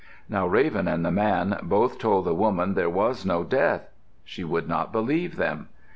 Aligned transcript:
Now 0.27 0.47
Raven 0.47 0.87
and 0.87 1.05
the 1.05 1.11
man 1.11 1.59
both 1.61 1.99
told 1.99 2.25
the 2.25 2.33
woman 2.33 2.73
there 2.73 2.89
was 2.89 3.23
no 3.23 3.43
death. 3.43 3.87
She 4.23 4.43
would 4.43 4.67
not 4.67 4.91
believe 4.91 5.35
them. 5.35 5.69